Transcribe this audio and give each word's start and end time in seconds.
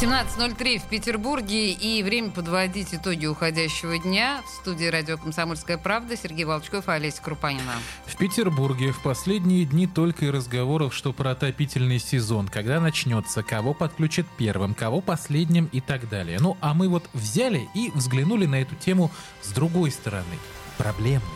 17.03 0.00 0.78
в 0.78 0.84
Петербурге 0.84 1.72
и 1.72 2.04
время 2.04 2.30
подводить 2.30 2.94
итоги 2.94 3.26
уходящего 3.26 3.98
дня. 3.98 4.42
В 4.46 4.48
студии 4.48 4.84
радио 4.84 5.18
«Комсомольская 5.18 5.76
правда» 5.76 6.16
Сергей 6.16 6.44
Волчков 6.44 6.86
и 6.86 6.92
Олеся 6.92 7.20
Крупанина. 7.20 7.72
В 8.06 8.16
Петербурге 8.16 8.92
в 8.92 9.02
последние 9.02 9.64
дни 9.64 9.88
только 9.88 10.26
и 10.26 10.30
разговоров, 10.30 10.94
что 10.94 11.12
про 11.12 11.32
отопительный 11.32 11.98
сезон, 11.98 12.46
когда 12.46 12.78
начнется, 12.78 13.42
кого 13.42 13.74
подключат 13.74 14.26
первым, 14.36 14.72
кого 14.72 15.00
последним 15.00 15.68
и 15.72 15.80
так 15.80 16.08
далее. 16.08 16.38
Ну, 16.40 16.56
а 16.60 16.74
мы 16.74 16.88
вот 16.88 17.10
взяли 17.12 17.68
и 17.74 17.90
взглянули 17.92 18.46
на 18.46 18.62
эту 18.62 18.76
тему 18.76 19.10
с 19.42 19.50
другой 19.50 19.90
стороны, 19.90 20.38
проблемной. 20.76 21.26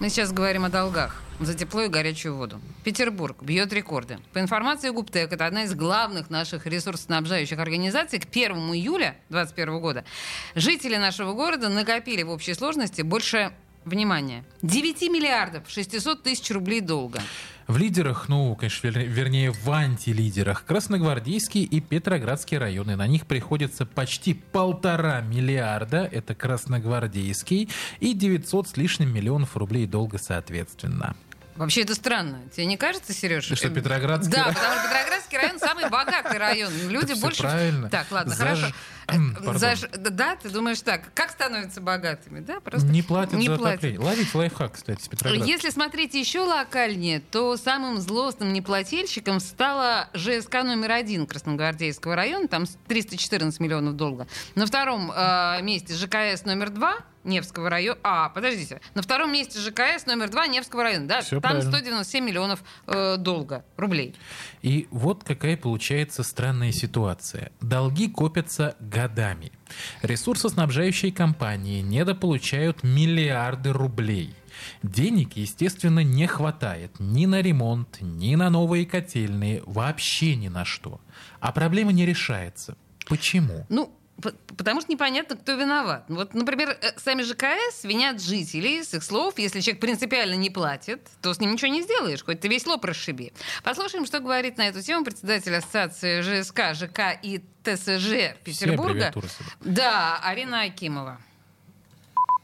Мы 0.00 0.08
сейчас 0.08 0.32
говорим 0.32 0.64
о 0.64 0.70
долгах 0.70 1.23
за 1.40 1.54
тепло 1.54 1.82
и 1.82 1.88
горячую 1.88 2.36
воду. 2.36 2.60
Петербург 2.84 3.42
бьет 3.42 3.72
рекорды. 3.72 4.18
По 4.32 4.38
информации 4.38 4.90
ГУПТЭК, 4.90 5.32
это 5.32 5.46
одна 5.46 5.64
из 5.64 5.74
главных 5.74 6.30
наших 6.30 6.66
ресурсоснабжающих 6.66 7.58
организаций, 7.58 8.20
к 8.20 8.26
1 8.30 8.56
июля 8.74 9.16
2021 9.30 9.80
года 9.80 10.04
жители 10.54 10.96
нашего 10.96 11.32
города 11.32 11.68
накопили 11.68 12.22
в 12.22 12.30
общей 12.30 12.54
сложности 12.54 13.02
больше, 13.02 13.52
внимания, 13.84 14.44
9 14.62 15.02
миллиардов 15.10 15.64
600 15.68 16.22
тысяч 16.22 16.50
рублей 16.50 16.80
долга. 16.80 17.20
В 17.66 17.78
лидерах, 17.78 18.28
ну, 18.28 18.54
конечно, 18.56 18.88
вер- 18.88 19.06
вернее, 19.06 19.50
в 19.50 19.70
антилидерах, 19.70 20.64
Красногвардейский 20.66 21.62
и 21.64 21.80
Петроградский 21.80 22.58
районы. 22.58 22.94
На 22.96 23.06
них 23.06 23.26
приходится 23.26 23.86
почти 23.86 24.34
полтора 24.34 25.22
миллиарда, 25.22 26.08
это 26.12 26.34
Красногвардейский, 26.34 27.70
и 28.00 28.12
900 28.12 28.68
с 28.68 28.76
лишним 28.76 29.14
миллионов 29.14 29.56
рублей 29.56 29.86
долга 29.86 30.18
соответственно. 30.18 31.16
Вообще 31.56 31.82
это 31.82 31.94
странно. 31.94 32.40
Тебе 32.54 32.66
не 32.66 32.76
кажется, 32.76 33.12
Сереж? 33.12 33.44
Что, 33.44 33.70
Петроградский 33.70 34.32
Да, 34.32 34.38
район? 34.42 34.54
потому 34.56 34.74
что 34.74 34.88
Петроградский 34.88 35.38
район 35.38 35.58
самый 35.60 35.88
богатый 35.88 36.36
район. 36.36 36.72
Люди 36.88 37.14
больше... 37.20 37.42
правильно. 37.42 37.88
Так, 37.88 38.10
ладно, 38.10 38.32
Заж- 38.32 38.36
хорошо. 38.38 38.66
Пардон. 39.06 39.56
Заж- 39.56 39.88
Да, 40.10 40.36
ты 40.36 40.48
думаешь 40.50 40.80
так. 40.80 41.12
Как 41.14 41.30
становятся 41.30 41.80
богатыми? 41.80 42.40
Да, 42.40 42.60
просто 42.60 42.86
Не 42.88 43.02
платят 43.02 43.34
не 43.34 43.46
за 43.48 43.56
платят. 43.56 43.78
отопление. 43.78 44.00
Ловите 44.00 44.38
лайфхак, 44.38 44.72
кстати, 44.72 45.02
с 45.02 45.08
Петрограда. 45.08 45.44
Если 45.44 45.70
смотреть 45.70 46.14
еще 46.14 46.40
локальнее, 46.40 47.20
то 47.20 47.56
самым 47.56 47.98
злостным 48.00 48.52
неплательщиком 48.52 49.40
стала 49.40 50.08
ЖСК 50.14 50.62
номер 50.64 50.92
один 50.92 51.26
Красногвардейского 51.26 52.16
района, 52.16 52.48
там 52.48 52.64
314 52.88 53.60
миллионов 53.60 53.94
долга. 53.96 54.26
На 54.54 54.66
втором 54.66 55.10
э, 55.14 55.62
месте 55.62 55.94
ЖКС 55.94 56.44
номер 56.44 56.70
два 56.70 56.96
Невского 57.24 57.70
района. 57.70 57.98
А, 58.02 58.28
подождите. 58.28 58.82
На 58.92 59.00
втором 59.00 59.32
месте 59.32 59.58
ЖКС 59.58 60.04
номер 60.04 60.28
два 60.28 60.46
Невского 60.46 60.82
района. 60.82 61.08
Да, 61.08 61.20
Всё 61.22 61.40
там 61.40 61.52
правильно. 61.52 61.70
197 61.70 62.22
миллионов 62.24 62.62
э, 62.86 63.16
долга, 63.16 63.64
рублей. 63.78 64.14
И 64.60 64.88
вот 64.90 65.24
какая 65.24 65.56
получается 65.56 66.22
странная 66.22 66.70
ситуация. 66.72 67.50
Долги 67.62 68.08
копятся 68.08 68.76
годами. 68.94 69.50
Ресурсоснабжающие 70.02 71.12
компании 71.12 71.82
недополучают 71.82 72.82
миллиарды 72.84 73.72
рублей. 73.72 74.34
Денег, 74.82 75.36
естественно, 75.36 76.00
не 76.00 76.26
хватает 76.26 76.92
ни 77.00 77.26
на 77.26 77.42
ремонт, 77.42 77.98
ни 78.00 78.36
на 78.36 78.50
новые 78.50 78.86
котельные, 78.86 79.62
вообще 79.66 80.36
ни 80.36 80.48
на 80.48 80.64
что. 80.64 81.00
А 81.40 81.50
проблема 81.50 81.92
не 81.92 82.06
решается. 82.06 82.76
Почему? 83.08 83.66
Ну, 83.68 83.92
потому 84.20 84.80
что 84.80 84.92
непонятно, 84.92 85.36
кто 85.36 85.54
виноват. 85.54 86.04
Вот, 86.08 86.34
например, 86.34 86.70
э, 86.70 86.98
сами 86.98 87.22
ЖКС 87.22 87.84
винят 87.84 88.20
жителей 88.20 88.82
с 88.82 88.94
их 88.94 89.02
слов. 89.02 89.38
Если 89.38 89.60
человек 89.60 89.80
принципиально 89.80 90.34
не 90.34 90.50
платит, 90.50 91.00
то 91.22 91.34
с 91.34 91.40
ним 91.40 91.52
ничего 91.52 91.70
не 91.70 91.82
сделаешь, 91.82 92.24
хоть 92.24 92.40
ты 92.40 92.48
весь 92.48 92.66
лоб 92.66 92.84
расшиби. 92.84 93.32
Послушаем, 93.64 94.06
что 94.06 94.20
говорит 94.20 94.56
на 94.56 94.68
эту 94.68 94.82
тему 94.82 95.04
председатель 95.04 95.54
Ассоциации 95.54 96.20
ЖСК, 96.20 96.74
ЖК 96.74 97.18
и 97.22 97.40
ТСЖ 97.64 98.36
Петербурга. 98.44 99.12
Да, 99.60 100.20
Арина 100.22 100.62
Акимова. 100.62 101.18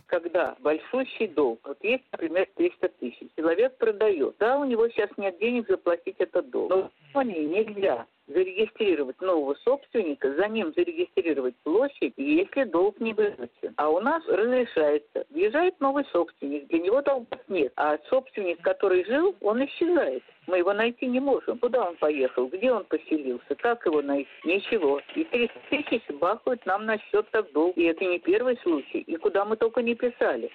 когда 0.06 0.56
большущий 0.58 1.28
долг, 1.28 1.60
вот 1.62 1.78
есть, 1.84 2.02
например, 2.10 2.48
300 2.56 2.88
тысяч, 3.00 3.28
человек 3.36 3.76
продает, 3.78 4.34
да, 4.40 4.58
у 4.58 4.64
него 4.64 4.88
сейчас 4.88 5.08
нет 5.16 5.38
денег 5.38 5.68
заплатить 5.68 6.16
этот 6.18 6.50
долг, 6.50 6.70
но 6.70 6.82
в 6.82 7.08
Японии 7.08 7.44
нельзя 7.44 8.06
зарегистрировать 8.32 9.20
нового 9.20 9.54
собственника, 9.64 10.34
за 10.34 10.48
ним 10.48 10.72
зарегистрировать 10.74 11.54
площадь, 11.62 12.14
если 12.16 12.64
долг 12.64 12.98
не 13.00 13.12
выплачен. 13.12 13.74
А 13.76 13.88
у 13.88 14.00
нас 14.00 14.22
разрешается. 14.26 15.24
Въезжает 15.30 15.80
новый 15.80 16.04
собственник, 16.12 16.68
для 16.68 16.78
него 16.78 17.02
долгов 17.02 17.40
нет. 17.48 17.72
А 17.76 17.98
собственник, 18.08 18.60
который 18.62 19.04
жил, 19.04 19.34
он 19.40 19.64
исчезает. 19.64 20.22
Мы 20.46 20.58
его 20.58 20.72
найти 20.72 21.06
не 21.06 21.20
можем. 21.20 21.58
Куда 21.58 21.88
он 21.88 21.96
поехал? 21.96 22.46
Где 22.48 22.72
он 22.72 22.84
поселился? 22.84 23.54
Как 23.56 23.86
его 23.86 24.02
найти? 24.02 24.28
Ничего. 24.44 25.00
И 25.14 25.24
300 25.24 25.54
тысяч 25.70 26.02
бахают 26.18 26.64
нам 26.66 26.86
на 26.86 26.98
счет 26.98 27.30
так 27.30 27.52
долг. 27.52 27.76
И 27.76 27.84
это 27.84 28.04
не 28.04 28.18
первый 28.18 28.58
случай. 28.62 29.00
И 29.00 29.16
куда 29.16 29.44
мы 29.44 29.56
только 29.56 29.82
не 29.82 29.94
писали. 29.94 30.50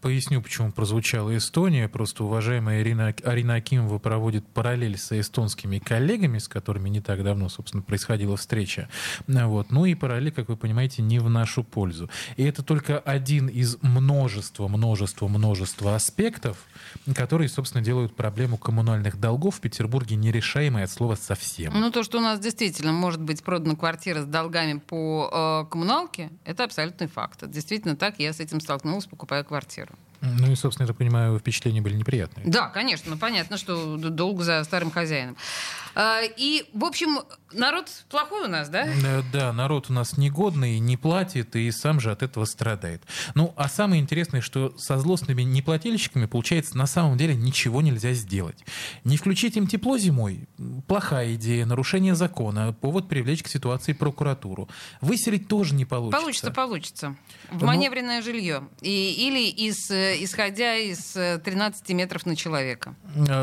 Поясню, 0.00 0.40
почему 0.40 0.72
прозвучала 0.72 1.36
Эстония. 1.36 1.86
Просто 1.86 2.24
уважаемая 2.24 2.80
Ирина, 2.80 3.14
Арина 3.22 3.56
Акимова 3.56 3.98
проводит 3.98 4.46
параллель 4.46 4.96
с 4.96 5.12
эстонскими 5.12 5.78
коллегами, 5.78 6.38
с 6.38 6.48
которыми 6.48 6.88
не 6.88 7.02
так 7.02 7.22
давно, 7.22 7.50
собственно, 7.50 7.82
происходила 7.82 8.36
встреча. 8.38 8.88
Вот. 9.26 9.70
Ну 9.70 9.84
и 9.84 9.94
параллель, 9.94 10.32
как 10.32 10.48
вы 10.48 10.56
понимаете, 10.56 11.02
не 11.02 11.18
в 11.18 11.28
нашу 11.28 11.64
пользу. 11.64 12.08
И 12.36 12.44
это 12.44 12.62
только 12.62 12.98
один 12.98 13.48
из 13.48 13.76
множества, 13.82 14.68
множества, 14.68 15.28
множества 15.28 15.94
аспектов, 15.94 16.56
которые, 17.14 17.50
собственно, 17.50 17.84
делают 17.84 18.16
проблему 18.16 18.56
коммунальных 18.56 19.20
долгов 19.20 19.56
в 19.56 19.60
Петербурге 19.60 20.16
нерешаемой 20.16 20.84
от 20.84 20.90
слова 20.90 21.14
совсем. 21.14 21.78
Ну, 21.78 21.90
то, 21.90 22.04
что 22.04 22.18
у 22.18 22.22
нас 22.22 22.40
действительно 22.40 22.92
может 22.92 23.20
быть 23.20 23.42
продана 23.42 23.76
квартира 23.76 24.22
с 24.22 24.26
долгами 24.26 24.78
по 24.78 25.64
э, 25.66 25.70
коммуналке, 25.70 26.30
это 26.44 26.64
абсолютный 26.64 27.06
факт. 27.06 27.46
Действительно 27.46 27.96
так. 27.96 28.18
Я 28.18 28.32
с 28.32 28.40
этим 28.40 28.60
столкнулась, 28.62 29.04
покупая 29.04 29.44
квартиру. 29.44 29.89
Ну 30.20 30.52
и, 30.52 30.54
собственно, 30.54 30.84
я 30.84 30.88
так 30.88 30.96
понимаю, 30.96 31.38
впечатления 31.38 31.80
были 31.80 31.94
неприятные. 31.94 32.46
Да, 32.46 32.68
конечно, 32.68 33.10
ну, 33.12 33.16
понятно, 33.18 33.56
что 33.56 33.96
д- 33.96 34.10
долг 34.10 34.42
за 34.42 34.62
старым 34.64 34.90
хозяином. 34.90 35.36
А, 35.94 36.20
И, 36.36 36.64
в 36.72 36.84
общем, 36.84 37.20
народ 37.52 37.88
плохой 38.08 38.44
у 38.44 38.48
нас, 38.48 38.68
да? 38.68 38.86
Э, 38.86 39.22
Да, 39.32 39.52
народ 39.52 39.90
у 39.90 39.92
нас 39.92 40.16
негодный, 40.16 40.78
не 40.78 40.96
платит 40.96 41.56
и 41.56 41.70
сам 41.70 42.00
же 42.00 42.10
от 42.12 42.22
этого 42.22 42.44
страдает. 42.44 43.02
Ну, 43.34 43.52
а 43.56 43.68
самое 43.68 44.00
интересное, 44.00 44.40
что 44.40 44.72
со 44.78 44.98
злостными 44.98 45.42
неплательщиками, 45.42 46.26
получается, 46.26 46.76
на 46.78 46.86
самом 46.86 47.16
деле 47.18 47.34
ничего 47.34 47.82
нельзя 47.82 48.12
сделать. 48.12 48.64
Не 49.04 49.16
включить 49.16 49.56
им 49.56 49.66
тепло 49.66 49.98
зимой– 49.98 50.48
плохая 50.86 51.34
идея, 51.34 51.66
нарушение 51.66 52.14
закона, 52.14 52.72
повод 52.72 53.08
привлечь 53.08 53.42
к 53.42 53.48
ситуации 53.48 53.92
прокуратуру. 53.92 54.68
Выселить 55.00 55.48
тоже 55.48 55.74
не 55.74 55.84
получится. 55.84 56.20
Получится, 56.20 56.50
получится. 56.50 57.16
В 57.50 57.60
Ну- 57.60 57.66
маневренное 57.66 58.22
жилье. 58.22 58.68
И, 58.80 59.12
или 59.28 59.48
из, 59.48 59.90
э, 59.90 60.22
исходя 60.22 60.76
из 60.76 61.16
э, 61.16 61.38
13 61.44 61.90
метров 61.94 62.26
на 62.26 62.36
человека. 62.36 62.94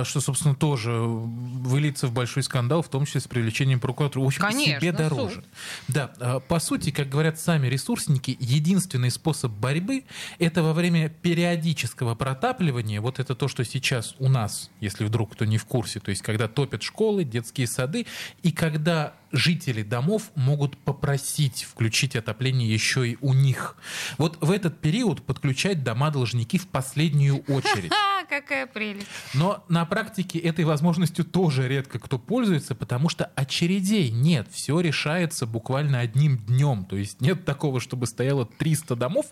Что, 0.04 0.22
собственно, 0.22 0.56
тоже 0.56 0.92
выльется 0.94 2.08
в 2.08 2.14
большой 2.14 2.37
скандал, 2.44 2.82
в 2.82 2.90
том 2.90 3.06
числе 3.06 3.22
с 3.22 3.28
привлечением 3.28 3.80
прокуратуры. 3.80 4.24
В 4.24 4.28
общем, 4.28 4.42
Конечно, 4.42 4.80
себе 4.80 4.92
дороже. 4.92 5.36
суд. 5.36 5.46
Да, 5.88 6.14
а, 6.20 6.40
по 6.40 6.60
сути, 6.60 6.92
как 6.92 7.10
говорят 7.10 7.40
сами 7.40 7.68
ресурсники, 7.68 8.38
единственный 8.40 9.12
способ 9.12 9.52
борьбы– 9.52 10.04
это 10.40 10.64
во 10.64 10.74
время 10.74 11.10
периодического 11.10 12.16
протапливания, 12.16 13.02
вот 13.02 13.20
это 13.20 13.36
то, 13.36 13.48
что 13.48 13.64
сейчас 13.64 14.16
у 14.20 14.30
нас, 14.30 14.70
если 14.80 15.06
вдруг 15.06 15.34
кто 15.34 15.46
не 15.46 15.58
в 15.58 15.66
курсе, 15.66 16.00
то 16.00 16.10
есть 16.10 16.22
когда 16.22 16.48
топят 16.48 16.84
школы, 16.84 17.24
детские 17.24 17.68
сады, 17.68 18.06
и 18.44 18.52
когда 18.52 19.14
жители 19.32 19.84
домов 19.84 20.32
могут 20.36 20.78
попросить 20.78 21.64
включить 21.64 22.16
отопление 22.16 22.72
еще 22.72 23.08
и 23.10 23.18
у 23.22 23.34
них. 23.34 23.76
Вот 24.18 24.38
в 24.42 24.52
этот 24.52 24.80
период 24.80 25.22
подключать 25.26 25.84
дома 25.84 26.12
должники 26.12 26.58
в 26.58 26.68
последнюю 26.68 27.38
очередь. 27.48 27.92
Какая 28.30 28.68
прелесть. 28.68 29.08
Но 29.34 29.64
на 29.70 29.86
практике 29.86 30.40
этой 30.40 30.66
возможностью 30.66 31.24
тоже 31.24 31.68
редко 31.68 32.00
кто 32.00 32.20
пользуется, 32.20 32.76
потому 32.76 33.10
что 33.10 33.26
очередей 33.36 34.10
нет. 34.12 34.48
Все 34.52 34.80
решается 34.80 35.46
буквально 35.46 36.00
одним 36.00 36.38
днем. 36.38 36.86
То 36.86 36.98
есть 36.98 37.22
нет 37.22 37.46
такого, 37.46 37.80
чтобы 37.80 38.06
стояло 38.06 38.46
300 38.46 38.96
домов 38.96 39.28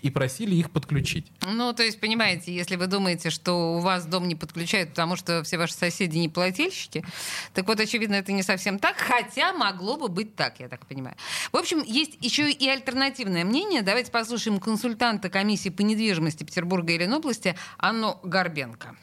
и 0.00 0.10
просили 0.10 0.54
их 0.54 0.70
подключить. 0.70 1.30
Ну, 1.42 1.72
то 1.72 1.82
есть, 1.82 2.00
понимаете, 2.00 2.54
если 2.54 2.76
вы 2.76 2.86
думаете, 2.86 3.30
что 3.30 3.76
у 3.76 3.80
вас 3.80 4.06
дом 4.06 4.26
не 4.28 4.34
подключают, 4.34 4.90
потому 4.90 5.16
что 5.16 5.42
все 5.42 5.58
ваши 5.58 5.74
соседи 5.74 6.18
не 6.18 6.28
плательщики, 6.28 7.04
так 7.54 7.66
вот, 7.66 7.80
очевидно, 7.80 8.14
это 8.14 8.32
не 8.32 8.42
совсем 8.42 8.78
так, 8.78 8.96
хотя 8.96 9.52
могло 9.52 9.96
бы 9.96 10.08
быть 10.08 10.36
так, 10.36 10.60
я 10.60 10.68
так 10.68 10.86
понимаю. 10.86 11.16
В 11.52 11.56
общем, 11.56 11.82
есть 11.82 12.16
еще 12.20 12.50
и 12.50 12.68
альтернативное 12.68 13.44
мнение. 13.44 13.82
Давайте 13.82 14.10
послушаем 14.10 14.60
консультанта 14.60 15.28
комиссии 15.28 15.68
по 15.68 15.82
недвижимости 15.82 16.44
Петербурга 16.44 16.92
и 16.92 16.98
Ленобласти 16.98 17.56
Анну 17.78 18.18
Горбенко. 18.38 18.94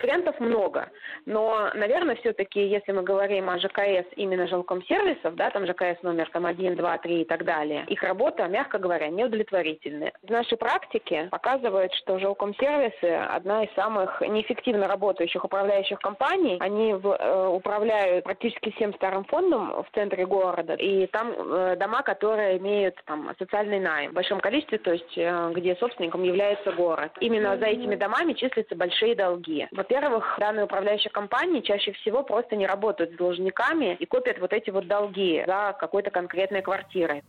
Вариантов 0.00 0.38
много, 0.40 0.90
но, 1.24 1.70
наверное, 1.74 2.16
все-таки, 2.16 2.66
если 2.66 2.92
мы 2.92 3.02
говорим 3.02 3.48
о 3.48 3.58
ЖКС 3.58 4.06
именно 4.16 4.46
жилком 4.46 4.82
сервисов, 4.84 5.34
да, 5.36 5.50
там 5.50 5.66
ЖКС 5.66 6.02
номер 6.02 6.28
там 6.32 6.46
1, 6.46 6.76
2, 6.76 6.98
3 6.98 7.22
и 7.22 7.24
так 7.24 7.44
далее, 7.44 7.84
их 7.88 8.02
работа, 8.02 8.46
мягко 8.46 8.78
говоря, 8.78 9.08
неудовлетворительная. 9.08 10.12
В 10.22 10.30
нашей 10.30 10.58
практике 10.58 11.28
показывает, 11.30 11.92
что 11.94 12.18
жилком 12.18 12.54
сервисы 12.56 13.04
одна 13.04 13.64
из 13.64 13.72
самых 13.74 14.20
неэффективно 14.20 14.86
работающих 14.86 15.44
управляющих 15.44 15.98
компаний. 15.98 16.58
Они 16.60 16.94
в, 16.94 17.06
э, 17.08 17.48
управляют 17.48 18.24
практически 18.24 18.70
всем 18.72 18.94
старым 18.94 19.24
фондом 19.24 19.82
в 19.82 19.86
центре 19.94 20.26
города, 20.26 20.74
и 20.74 21.06
там 21.06 21.32
э, 21.32 21.76
дома, 21.76 22.02
которые 22.02 22.58
имеют 22.58 22.96
там 23.06 23.30
социальный 23.38 23.80
найм 23.80 24.10
в 24.10 24.14
большом 24.14 24.40
количестве, 24.40 24.78
то 24.78 24.92
есть 24.92 25.16
э, 25.16 25.52
где 25.54 25.74
собственником 25.76 26.22
является 26.22 26.72
город. 26.72 27.12
Именно 27.20 27.56
за 27.56 27.66
этими 27.66 27.96
домами 27.96 28.32
числятся 28.34 28.74
большие 28.74 29.14
долги. 29.14 29.66
Во-первых, 29.88 30.24
данные 30.40 30.64
управляющие 30.64 31.10
компании 31.10 31.60
чаще 31.60 31.92
всего 31.92 32.24
просто 32.24 32.56
не 32.56 32.66
работают 32.66 33.12
с 33.12 33.16
должниками 33.16 33.94
и 33.94 34.04
копят 34.04 34.38
вот 34.40 34.52
эти 34.52 34.70
вот 34.70 34.88
долги 34.88 35.44
за 35.46 35.76
какой-то 35.78 36.10
конкретной 36.10 36.60
квартирой. 36.62 37.22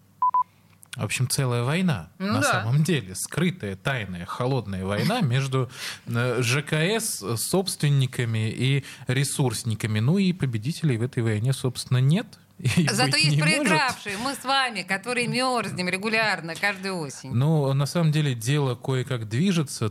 В 0.96 1.04
общем, 1.04 1.30
целая 1.30 1.62
война 1.62 2.10
Ну 2.18 2.34
на 2.34 2.42
да. 2.42 2.52
самом 2.64 2.84
деле. 2.84 3.14
Скрытая, 3.14 3.76
тайная, 3.76 4.26
холодная 4.26 4.84
война 4.86 5.22
между 5.22 5.70
э, 6.08 6.42
ЖКС, 6.42 7.22
э, 7.22 7.38
собственниками 7.38 8.50
и 8.50 8.84
ресурсниками. 9.08 10.00
Ну 10.00 10.18
и 10.18 10.34
победителей 10.34 10.98
в 10.98 11.04
этой 11.04 11.22
войне, 11.22 11.54
собственно, 11.54 12.00
нет. 12.00 12.26
И 12.58 12.88
Зато 12.90 13.18
есть 13.18 13.36
не 13.36 13.38
может. 13.44 13.58
проигравшие, 13.60 14.18
мы 14.18 14.34
с 14.34 14.44
вами, 14.44 14.82
которые 14.82 15.28
мерзнем 15.28 15.90
регулярно, 15.90 16.56
каждую 16.56 16.98
осень. 16.98 17.32
Ну, 17.32 17.72
на 17.74 17.86
самом 17.86 18.12
деле, 18.12 18.34
дело 18.34 18.74
кое-как 18.74 19.30
движется. 19.30 19.86